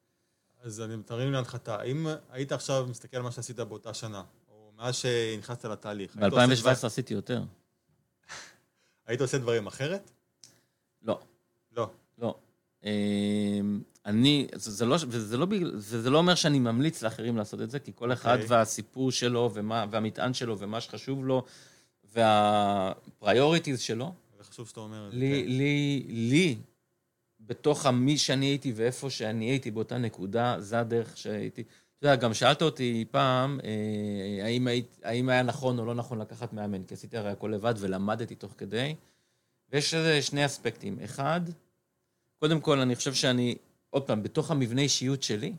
[0.63, 1.77] אז אני מתרים להנחתה.
[1.77, 6.47] האם היית עכשיו מסתכל על מה שעשית באותה שנה, או מאז שנכנסת לתהליך, היית עושה
[6.47, 7.43] ב-2017 דבר- עשיתי יותר.
[9.13, 10.11] היית עושה דברים אחרת?
[11.03, 11.21] לא.
[11.77, 11.91] לא.
[12.19, 12.35] לא.
[12.85, 17.71] אמ, אני, זה, זה לא, וזה לא, וזה לא אומר שאני ממליץ לאחרים לעשות את
[17.71, 18.47] זה, כי כל אחד אוקיי.
[18.49, 21.45] והסיפור שלו, ומה, והמטען שלו, ומה שחשוב לו,
[22.05, 24.13] והפריוריטיז שלו.
[24.39, 25.19] זה חשוב שאתה אומר את זה.
[25.19, 25.51] לי, כן.
[25.51, 26.57] לי, לי,
[27.41, 31.65] בתוך המי שאני הייתי ואיפה שאני הייתי באותה נקודה, זה הדרך שהייתי.
[32.03, 36.19] אתה יודע, גם שאלת אותי פעם, אה, האם, היית, האם היה נכון או לא נכון
[36.19, 38.95] לקחת מאמן, כי עשיתי הרי הכל לבד ולמדתי תוך כדי.
[39.71, 40.99] ויש לזה שני אספקטים.
[41.05, 41.41] אחד,
[42.39, 43.55] קודם כל, אני חושב שאני,
[43.91, 45.53] עוד פעם, בתוך המבנה אישיות שלי,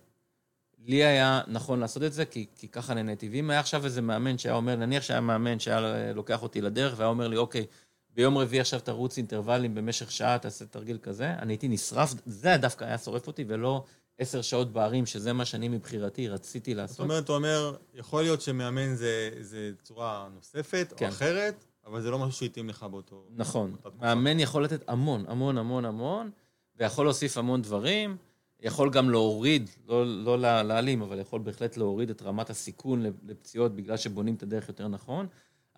[0.85, 3.29] לי היה נכון לעשות את זה, כי, כי ככה נהניתי.
[3.29, 7.09] ואם היה עכשיו איזה מאמן שהיה אומר, נניח שהיה מאמן שהיה לוקח אותי לדרך והיה
[7.09, 7.65] אומר לי, אוקיי,
[8.09, 12.85] ביום רביעי עכשיו תרוץ אינטרוולים במשך שעה, תעשה תרגיל כזה, אני הייתי נשרף, זה דווקא
[12.85, 13.83] היה שורף אותי, ולא
[14.17, 16.99] עשר שעות בערים, שזה מה שאני מבחירתי רציתי זאת לעשות.
[16.99, 21.05] אומרת, אתה אומר, יכול להיות שמאמן זה, זה צורה נוספת כן.
[21.05, 23.27] או אחרת, אבל זה לא משהו שהתאים לך באותו...
[23.35, 23.75] נכון.
[23.99, 26.31] מאמן יכול לתת המון, המון, המון, המון,
[26.75, 28.17] ויכול להוסיף המון דברים,
[28.59, 33.75] יכול גם להוריד, לא, לא לה- להעלים, אבל יכול בהחלט להוריד את רמת הסיכון לפציעות
[33.75, 35.27] בגלל שבונים את הדרך יותר נכון.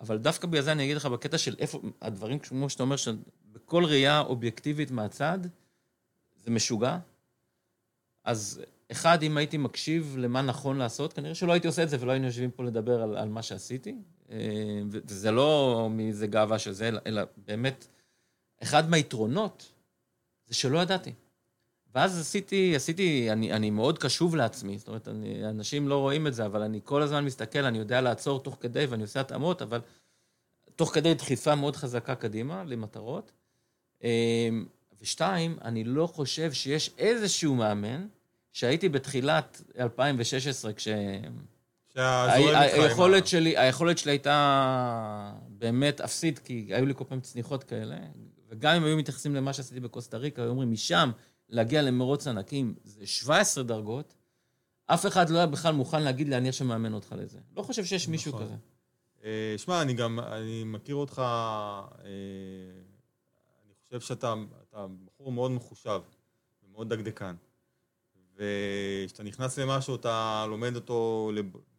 [0.00, 3.84] אבל דווקא בגלל זה אני אגיד לך, בקטע של איפה, הדברים, כמו שאתה אומר, שבכל
[3.84, 5.38] ראייה אובייקטיבית מהצד,
[6.44, 6.98] זה משוגע.
[8.26, 8.60] אז
[8.92, 12.26] אחד, אם הייתי מקשיב למה נכון לעשות, כנראה שלא הייתי עושה את זה ולא היינו
[12.26, 13.94] יושבים פה לדבר על, על מה שעשיתי.
[14.30, 14.38] אה,
[14.90, 17.86] וזה לא מאיזה גאווה של זה, אלא באמת,
[18.62, 19.72] אחד מהיתרונות
[20.46, 21.12] זה שלא ידעתי.
[21.94, 26.34] ואז עשיתי, עשיתי, אני, אני מאוד קשוב לעצמי, זאת אומרת, אני, אנשים לא רואים את
[26.34, 29.80] זה, אבל אני כל הזמן מסתכל, אני יודע לעצור תוך כדי ואני עושה התאמות, אבל
[30.76, 33.32] תוך כדי דחיפה מאוד חזקה קדימה למטרות.
[34.04, 34.48] אה,
[35.00, 38.06] ושתיים, אני לא חושב שיש איזשהו מאמן,
[38.56, 40.88] שהייתי בתחילת 2016, כש...
[41.94, 47.96] היכולת שלי, היכולת שלי הייתה באמת אפסית, כי היו לי כל פעם צניחות כאלה,
[48.48, 51.10] וגם אם היו מתייחסים למה שעשיתי בקוסטה ריקה, היו אומרים, משם
[51.48, 54.14] להגיע למרוץ ענקים זה 17 דרגות,
[54.86, 57.38] אף אחד לא היה בכלל מוכן להגיד לי, אני עכשיו מאמן אותך לזה.
[57.56, 58.44] לא חושב שיש מישהו נכון.
[58.44, 58.54] כזה.
[59.24, 62.04] אה, שמע, אני גם, אני מכיר אותך, אה,
[63.64, 64.34] אני חושב שאתה
[64.68, 66.00] אתה בחור מאוד מחושב
[66.62, 67.34] ומאוד דקדקן.
[68.36, 71.30] וכשאתה נכנס למשהו, אתה לומד אותו,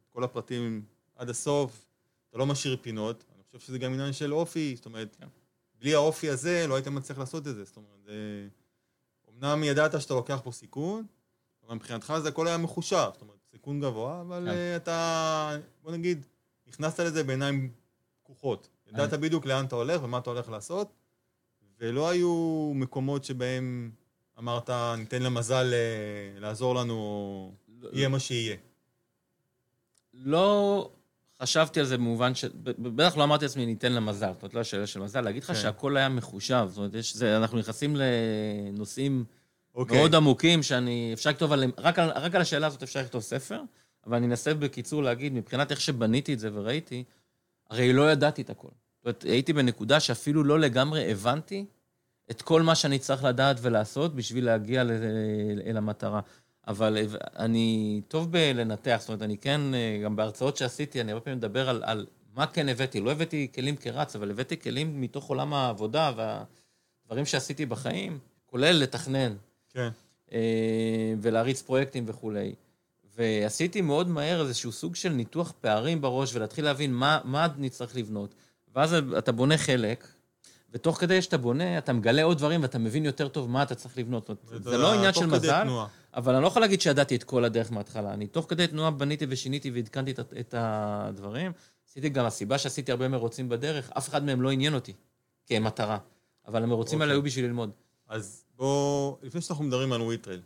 [0.09, 1.85] כל הפרטים עד הסוף,
[2.29, 3.23] אתה לא משאיר פינות.
[3.35, 5.27] אני חושב שזה גם עניין של אופי, זאת אומרת, כן.
[5.79, 7.63] בלי האופי הזה לא היית מצליח לעשות את זה.
[7.63, 8.47] זאת אומרת, זה...
[9.29, 11.05] אמנם ידעת שאתה לוקח פה סיכון,
[11.65, 13.09] אבל מבחינתך זה הכל היה מחושב.
[13.13, 14.47] זאת אומרת, סיכון גבוה, אבל כן.
[14.47, 16.25] אה, אתה, בוא נגיד,
[16.67, 17.71] נכנסת לזה בעיניים
[18.23, 18.69] פקוחות.
[18.87, 20.93] ידעת בדיוק לאן אתה הולך ומה אתה הולך לעשות,
[21.79, 23.91] ולא היו מקומות שבהם
[24.39, 27.51] אמרת, ניתן למזל אה, לעזור לנו, או
[27.93, 28.55] יהיה מה שיהיה.
[30.13, 30.89] לא
[31.41, 32.31] חשבתי על זה במובן.
[32.63, 34.31] ב- בטח לא אמרתי לעצמי, ניתן לה מזל.
[34.33, 35.21] זאת אומרת, לא השאלה של מזל.
[35.21, 35.55] להגיד לך כן.
[35.55, 36.65] שהכל היה מחושב.
[36.67, 39.25] זאת אומרת, יש, זה, אנחנו נכנסים לנושאים
[39.75, 39.97] אוקיי.
[39.97, 41.11] מאוד עמוקים, שאני...
[41.13, 41.71] אפשר לכתוב עליהם...
[41.77, 43.61] רק על, רק על השאלה הזאת אפשר לכתוב ספר,
[44.05, 47.03] אבל אני אנסה בקיצור להגיד, מבחינת איך שבניתי את זה וראיתי,
[47.69, 48.67] הרי לא ידעתי את הכל.
[48.67, 51.65] זאת אומרת, הייתי בנקודה שאפילו לא לגמרי הבנתי
[52.31, 54.91] את כל מה שאני צריך לדעת ולעשות בשביל להגיע ל-
[55.65, 56.19] אל המטרה.
[56.67, 56.97] אבל
[57.37, 59.61] אני טוב בלנתח, זאת אומרת, אני כן,
[60.03, 62.99] גם בהרצאות שעשיתי, אני הרבה פעמים מדבר על, על מה כן הבאתי.
[62.99, 69.33] לא הבאתי כלים כרץ, אבל הבאתי כלים מתוך עולם העבודה והדברים שעשיתי בחיים, כולל לתכנן
[69.69, 69.89] כן.
[70.31, 72.55] אה, ולהריץ פרויקטים וכולי.
[73.15, 77.95] ועשיתי מאוד מהר איזשהו סוג של ניתוח פערים בראש ולהתחיל להבין מה, מה אני צריך
[77.95, 78.35] לבנות.
[78.75, 80.07] ואז אתה בונה חלק,
[80.77, 83.97] ותוך כדי שאתה בונה, אתה מגלה עוד דברים ואתה מבין יותר טוב מה אתה צריך
[83.97, 84.29] לבנות.
[84.43, 85.87] זה לא עניין של מזל, תנועה.
[86.13, 88.13] אבל אני לא יכול להגיד שידעתי את כל הדרך מההתחלה.
[88.13, 91.51] אני תוך כדי תנועה בניתי ושיניתי ועדכנתי את, את הדברים.
[91.89, 94.93] עשיתי גם, הסיבה שעשיתי הרבה מרוצים בדרך, אף אחד מהם לא עניין אותי
[95.45, 95.97] כמטרה.
[96.47, 97.17] אבל המרוצים האלה אוקיי.
[97.19, 97.71] היו בשביל ללמוד.
[98.07, 100.41] אז בוא, לפני שאנחנו מדברים על וויטרל,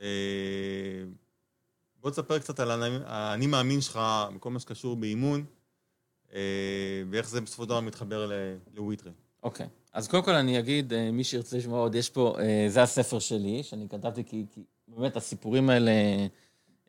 [0.00, 0.06] אה,
[2.00, 4.00] בוא תספר קצת על האני- מאמין שלך
[4.36, 5.44] בכל מה שקשור באימון,
[6.34, 6.40] אה,
[7.10, 8.30] ואיך זה בסופו של דבר מתחבר
[8.74, 9.12] לוויטרל.
[9.44, 9.66] אוקיי.
[9.92, 13.18] אז קודם כל אני אגיד, אה, מי שירצה לשמוע עוד, יש פה, אה, זה הספר
[13.18, 15.90] שלי, שאני כתבתי, כי, כי באמת הסיפורים האלה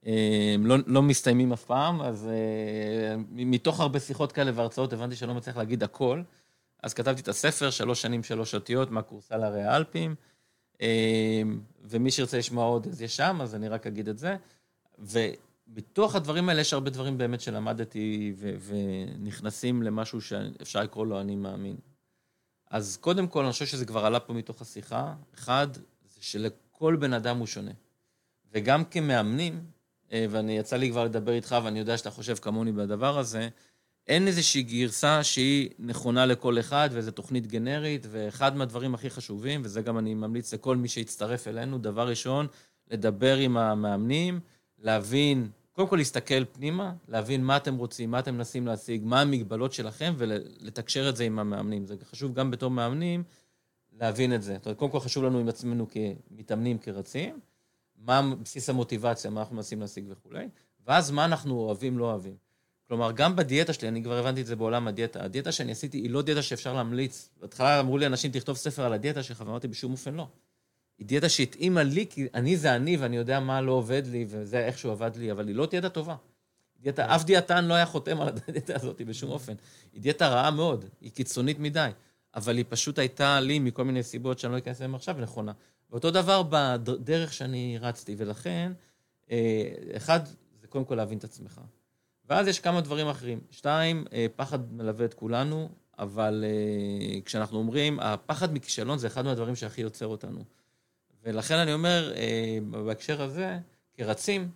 [0.06, 2.30] אה, הם לא, לא מסתיימים אף פעם, אז
[3.32, 6.22] מתוך הרבה שיחות כאלה והרצאות הבנתי שאני לא מצליח להגיד הכל.
[6.84, 10.16] אז כתבתי את הספר, שלוש שנים, שלוש אותיות, מהכורסל הרי האלפים.
[10.82, 11.42] אה,
[11.82, 14.36] ומי שירצה לשמוע עוד, אז יש שם, אז אני רק אגיד את זה.
[15.68, 21.76] בתוך הדברים האלה יש הרבה דברים באמת שלמדתי ונכנסים למשהו שאפשר לקרוא לו אני מאמין.
[22.76, 25.14] אז קודם כל, אני חושב שזה כבר עלה פה מתוך השיחה.
[25.36, 27.72] אחד, זה שלכל בן אדם הוא שונה.
[28.54, 29.66] וגם כמאמנים,
[30.12, 33.50] אה, ואני יצא לי כבר לדבר איתך, ואני יודע שאתה חושב כמוני בדבר הזה,
[34.08, 39.82] אין איזושהי גרסה שהיא נכונה לכל אחד, וזו תוכנית גנרית, ואחד מהדברים הכי חשובים, וזה
[39.82, 42.48] גם אני ממליץ לכל מי שיצטרף אלינו, דבר ראשון,
[42.92, 44.40] לדבר עם המאמנים,
[44.80, 49.74] להבין, קודם כל להסתכל פנימה, להבין מה אתם רוצים, מה אתם מנסים להשיג, מה המגבלות
[49.74, 51.86] שלכם, ולתקשר את זה עם המאמנים.
[51.86, 53.24] זה חשוב גם בתור מאמנים
[54.00, 54.54] להבין את זה.
[54.54, 57.40] זאת אומרת, קודם כל חשוב לנו עם עצמנו כמתאמנים, כרצים,
[57.98, 60.48] מה בסיס המוטיבציה, מה אנחנו מנסים להשיג וכולי,
[60.88, 62.36] ואז מה אנחנו אוהבים, לא אוהבים.
[62.88, 66.10] כלומר, גם בדיאטה שלי, אני כבר הבנתי את זה בעולם הדיאטה, הדיאטה שאני עשיתי היא
[66.10, 67.30] לא דיאטה שאפשר להמליץ.
[67.42, 70.28] בהתחלה אמרו לי אנשים, תכתוב ספר על הדיאטה שלך, ואמרתי, בשום אופן לא.
[70.98, 74.66] היא דיאטה שהתאימה לי, כי אני זה אני, ואני יודע מה לא עובד לי, וזה
[74.66, 76.16] איך שהוא עבד לי, אבל היא לא דיאטה טובה.
[76.80, 79.54] דיאטה, אף דיאטן לא היה חותם על הדיאטה הזאת בשום אופן.
[79.94, 81.90] היא דיאטה רעה מאוד, היא קיצונית מדי,
[82.36, 85.52] אבל היא פשוט הייתה לי, מכל מיני סיבות שאני לא אכנס אליהן עכשיו, נכונה.
[85.92, 88.72] ואותו דבר בדרך שאני רצתי, ולכן,
[89.32, 90.20] אה, אחד,
[90.62, 91.62] זה קודם כל להבין את עצמך.
[92.30, 93.40] ואז יש כמה דברים אחרים.
[93.52, 99.56] שתיים, אה, פחד מלווה את כולנו, אבל אה, כשאנחנו אומרים, הפחד מכישלון זה אחד מהדברים
[99.56, 100.44] שהכי יוצר אותנו.
[101.26, 103.60] ולכן אני אומר, אה, בהקשר הזה,
[103.94, 104.50] כרצים,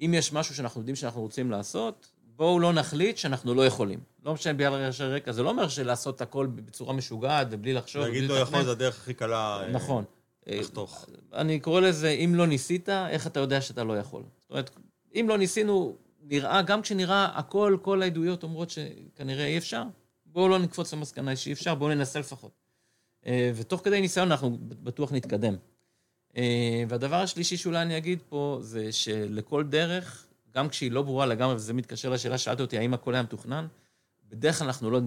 [0.00, 4.00] אם יש משהו שאנחנו יודעים שאנחנו רוצים לעשות, בואו לא נחליט שאנחנו לא יכולים.
[4.24, 8.02] לא משנה בגלל רעשי רקע, זה לא אומר שלעשות הכל בצורה משוגעת ובלי לחשוב.
[8.02, 10.04] להגיד לא יכול, זה הדרך הכי קלה נכון.
[10.46, 11.06] לחתוך.
[11.32, 14.22] אני קורא לזה, אם לא ניסית, איך אתה יודע שאתה לא יכול?
[14.40, 14.70] זאת אומרת,
[15.14, 19.82] אם לא ניסינו, נראה, גם כשנראה הכל, כל העדויות אומרות שכנראה אי אפשר,
[20.26, 22.52] בואו לא נקפוץ למסקנה שאי אפשר, בואו ננסה לפחות.
[23.26, 25.56] אה, ותוך כדי ניסיון אנחנו בטוח נתקדם.
[26.36, 31.54] אה, והדבר השלישי שאולי אני אגיד פה, זה שלכל דרך, גם כשהיא לא ברורה לגמרי,
[31.54, 33.66] וזה מתקשר לשאלה ששאלת אותי, האם הכל היה מתוכנן,
[34.28, 35.00] בדרך כלל אנחנו לא,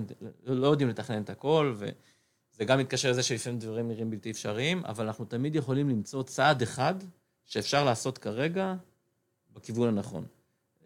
[0.44, 5.06] לא יודעים לתכנן את הכל, וזה גם מתקשר לזה שלפעמים דברים נראים בלתי אפשריים, אבל
[5.06, 6.96] אנחנו תמיד יכולים למצוא צעד אחד
[7.46, 8.76] שאפשר לעשות כרגע
[9.54, 10.26] בכיוון הנכון.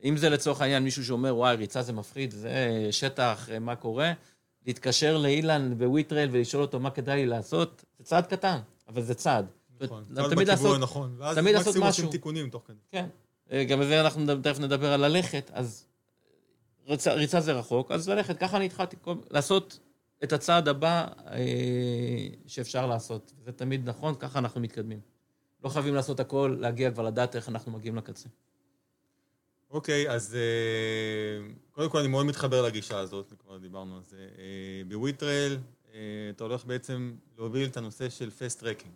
[0.04, 4.14] אם זה לצורך העניין מישהו שאומר, וואי, ריצה זה מפחיד, זה שטח, מה קורה,
[4.66, 9.46] להתקשר לאילן בוויטרל ולשאול אותו מה כדאי לי לעשות, זה צעד קטן, אבל זה צעד.
[9.82, 11.16] נכון, צעד בכיוון הנכון.
[11.18, 12.78] ואז מקסימום עושים תיקונים תוך כדי.
[12.92, 13.06] כן.
[13.52, 15.86] אה, גם בזה אנחנו תכף נדבר על ללכת, אז
[16.88, 18.96] ריצה, ריצה זה רחוק, אז ללכת, ככה אני התחלתי,
[19.32, 19.80] לעשות
[20.24, 21.38] את הצעד הבא אה,
[22.48, 23.34] שאפשר לעשות.
[23.46, 25.00] זה תמיד נכון, ככה אנחנו מתקדמים.
[25.64, 28.30] לא חייבים לעשות הכל, להגיע כבר לדעת איך אנחנו מגיעים לקצה.
[29.72, 34.18] אוקיי, אז אה, קודם כל אני מאוד מתחבר לגישה הזאת, כבר דיברנו על זה.
[34.38, 35.58] אה, בוויטרל
[35.94, 38.94] אה, אתה הולך בעצם להוביל את הנושא של fast trekking,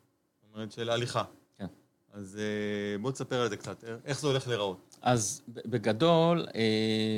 [0.54, 1.24] אומרת של הליכה.
[1.58, 1.66] כן.
[2.14, 2.40] אז
[3.02, 4.98] בוא תספר על זה קצת, איך זה הולך להיראות.
[5.02, 6.48] אז בגדול,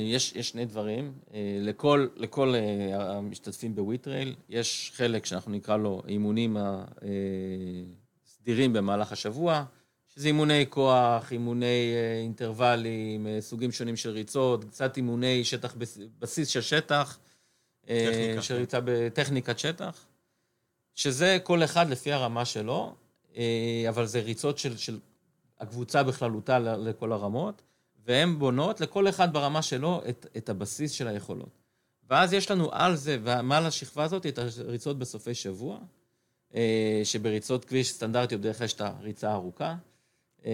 [0.06, 1.12] יש, יש שני דברים.
[1.60, 2.54] לכל, לכל
[2.92, 6.56] המשתתפים בוויטרייל יש חלק שאנחנו נקרא לו אימונים
[8.26, 9.64] הסדירים במהלך השבוע.
[10.16, 15.74] שזה אימוני כוח, אימוני אה, אינטרוולים, אה, סוגים שונים של ריצות, קצת אימוני שטח,
[16.18, 17.18] בסיס של שטח,
[17.88, 18.42] אה, טכניקה.
[18.42, 20.06] של ריצה בטכניקת שטח,
[20.94, 22.94] שזה כל אחד לפי הרמה שלו,
[23.88, 24.98] אבל זה ריצות של, של
[25.60, 27.62] הקבוצה בכללותה לכל הרמות,
[28.06, 31.58] והן בונות לכל אחד ברמה שלו את, את הבסיס של היכולות.
[32.10, 35.78] ואז יש לנו על זה, ומעל השכבה הזאת, את הריצות בסופי שבוע,
[37.04, 39.74] שבריצות כביש סטנדרטיות בדרך כלל יש את הריצה הארוכה.
[40.42, 40.50] כן.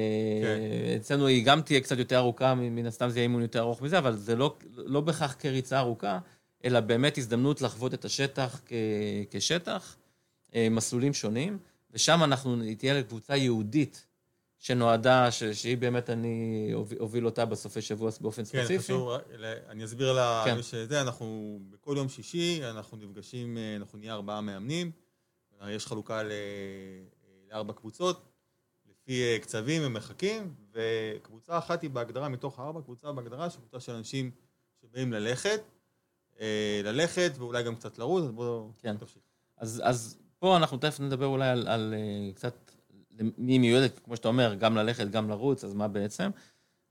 [0.97, 3.99] אצלנו היא גם תהיה קצת יותר ארוכה, מן הסתם זה יהיה אימון יותר ארוך מזה,
[3.99, 6.18] אבל זה לא, לא בהכרח כריצה ארוכה,
[6.64, 8.73] אלא באמת הזדמנות לחוות את השטח כ,
[9.31, 9.97] כשטח,
[10.55, 11.59] אה, מסלולים שונים,
[11.93, 14.07] ושם אנחנו תהיה לקבוצה יהודית
[14.59, 18.75] שנועדה, ש, שהיא באמת, אני אוביל אותה בסופי שבוע באופן כן, ספציפי.
[18.75, 19.11] כן, חשוב,
[19.69, 20.63] אני אסביר לה, כן.
[20.63, 24.91] שזה, אנחנו בכל יום שישי, אנחנו נפגשים, אה, אנחנו נהיה ארבעה מאמנים,
[25.69, 26.23] יש חלוקה
[27.51, 28.29] לארבע קבוצות,
[28.91, 33.93] לפי אה, קצבים ומרחקים, וקבוצה אחת היא בהגדרה מתוך הארבע, קבוצה בהגדרה של קבוצה של
[33.93, 34.31] אנשים
[34.81, 35.61] שבאים ללכת,
[36.41, 38.97] אה, ללכת ואולי גם קצת לרוץ, אז בואו כן.
[38.97, 39.23] תמשיך.
[39.57, 42.71] אז, אז פה אנחנו תכף נדבר אולי על, על אה, קצת
[43.39, 46.31] מי מיועדת, כמו שאתה אומר, גם ללכת, גם לרוץ, אז מה בעצם?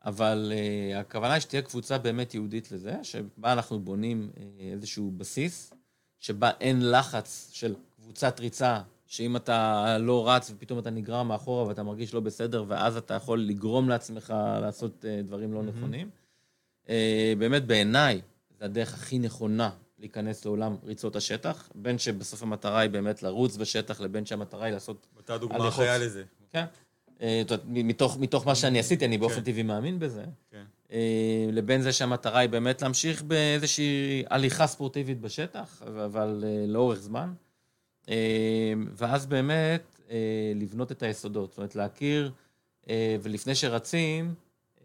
[0.06, 5.74] אבל uh, הכוונה היא שתהיה קבוצה באמת ייעודית לזה, שבה אנחנו בונים uh, איזשהו בסיס,
[6.20, 11.84] שבה אין לחץ של קבוצת ריצה שאם אתה לא רץ ופתאום אתה נגרר מאחורה ואתה
[11.84, 16.10] מרגיש לא בסדר, ואז אתה יכול לגרום לעצמך לעשות אה, דברים לא נכונים.
[16.90, 18.22] אה, באמת, בעיניי,
[18.60, 19.70] זו הדרך הכי נכונה
[20.02, 25.08] להיכנס לעולם ריצות השטח, בין שבסוף המטרה היא באמת לרוץ בשטח, לבין שהמטרה היא לעשות...
[25.18, 26.24] אותה דוגמה חיה לזה.
[26.50, 26.66] כן.
[27.22, 29.42] אה, מתוך, מתוך מה שאני עשיתי, אני באופן כן.
[29.44, 30.24] טבעי מאמין בזה.
[30.52, 30.64] כן.
[30.92, 37.34] אה, לבין זה שהמטרה היא באמת להמשיך באיזושהי הליכה ספורטיבית בשטח, אבל אה, לאורך זמן.
[38.98, 40.02] ואז באמת
[40.56, 42.32] לבנות את היסודות, זאת אומרת להכיר,
[43.22, 44.34] ולפני שרצים,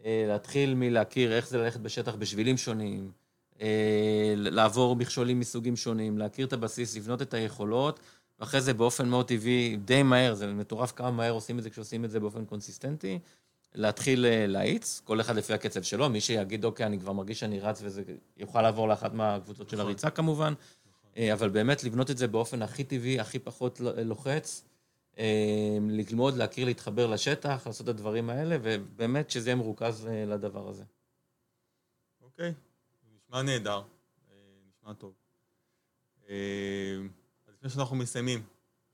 [0.05, 3.11] להתחיל מלהכיר איך זה ללכת בשטח בשבילים שונים,
[4.35, 7.99] לעבור מכשולים מסוגים שונים, להכיר את הבסיס, לבנות את היכולות,
[8.39, 12.05] ואחרי זה באופן מאוד טבעי, די מהר, זה מטורף כמה מהר עושים את זה כשעושים
[12.05, 13.19] את זה באופן קונסיסטנטי,
[13.75, 17.59] להתחיל אה, להאיץ, כל אחד לפי הקצב שלו, מי שיגיד, אוקיי, אני כבר מרגיש שאני
[17.59, 18.03] רץ וזה
[18.37, 19.87] יוכל לעבור לאחת מהקבוצות של נכון.
[19.87, 21.29] הריצה כמובן, נכון.
[21.33, 24.63] אבל באמת לבנות את זה באופן הכי טבעי, הכי פחות לוחץ,
[25.19, 30.69] אה, ללמוד, להכיר, להתחבר לשטח, לעשות את הדברים האלה, ובאמת שזה יהיה מרוכז אה, לדבר
[30.69, 30.83] הזה.
[32.21, 32.53] אוקיי,
[33.41, 33.81] נשמע נהדר,
[34.69, 35.13] נשמע טוב.
[36.27, 38.43] אז לפני שאנחנו מסיימים,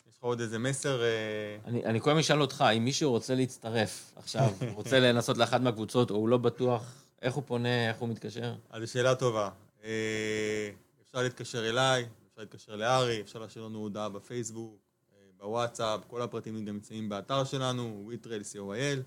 [0.07, 1.03] לך עוד איזה מסר?
[1.03, 6.11] אה, אני, אני קודם אשאל אותך, אם מישהו רוצה להצטרף עכשיו, רוצה לנסות לאחת מהקבוצות,
[6.11, 8.55] או הוא לא בטוח, איך הוא פונה, איך הוא מתקשר?
[8.69, 9.49] אז שאלה טובה.
[9.83, 10.69] אה,
[11.01, 14.77] אפשר להתקשר אליי, אפשר להתקשר לארי, אפשר להשאיר לנו הודעה בפייסבוק,
[15.13, 18.99] אה, בוואטסאפ, כל הפרטים גם נמצאים באתר שלנו, witrail co.il,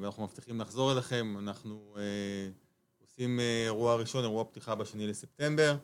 [0.00, 1.36] ואנחנו מבטיחים לחזור אליכם.
[1.38, 1.96] אנחנו
[3.12, 5.76] עושים אירוע ראשון, אירוע פתיחה בשני לספטמבר.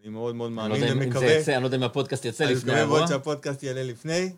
[0.00, 1.54] אני מאוד מאוד מאמין ומקווה.
[1.54, 2.78] אני לא יודע אם הפודקאסט יצא לפני האירוע.
[2.78, 4.32] אני מקווה מאוד שהפודקאסט יעלה לפני,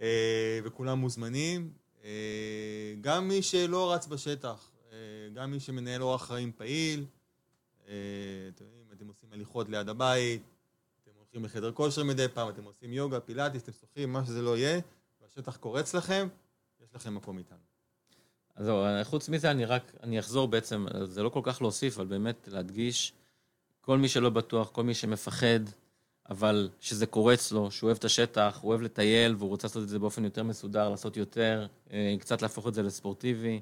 [0.00, 1.70] אה, וכולם מוזמנים.
[2.04, 2.10] אה,
[3.00, 4.96] גם מי שלא רץ בשטח, אה,
[5.34, 7.04] גם מי שמנהל אורח חיים פעיל,
[7.82, 10.42] אתם יודעים, אתם עושים הליכות ליד הבית,
[11.02, 14.56] אתם הולכים לחדר כושר מדי פעם, אתם עושים יוגה, פילאטיס, אתם שוחים, מה שזה לא
[14.56, 14.80] יהיה,
[15.22, 16.28] והשטח קורץ לכם,
[16.84, 17.73] יש לכם מקום איתנו.
[18.56, 22.06] אז זהו, חוץ מזה אני רק, אני אחזור בעצם, זה לא כל כך להוסיף, אבל
[22.06, 23.12] באמת להדגיש
[23.80, 25.60] כל מי שלא בטוח, כל מי שמפחד,
[26.30, 29.88] אבל שזה קורץ לו, שהוא אוהב את השטח, הוא אוהב לטייל, והוא רוצה לעשות את
[29.88, 33.60] זה באופן יותר מסודר, לעשות יותר, אה, קצת להפוך את זה לספורטיבי.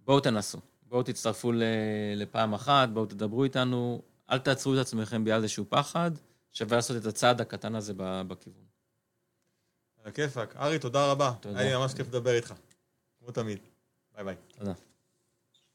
[0.00, 1.52] בואו תנסו, בואו תצטרפו
[2.16, 6.10] לפעם אחת, בואו תדברו איתנו, אל תעצרו את עצמכם בגלל איזשהו פחד,
[6.52, 8.64] שווה לעשות את הצעד הקטן הזה בכיוון.
[10.02, 10.56] על הכיפאק.
[10.56, 11.32] ארי, תודה רבה.
[11.40, 11.58] תודה.
[11.58, 12.54] היה לי ממש כיף לדבר איתך.
[13.18, 13.58] כמו תמיד.
[14.14, 14.76] 拜拜，等等